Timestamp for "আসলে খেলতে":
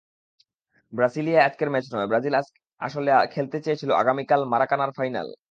2.81-3.57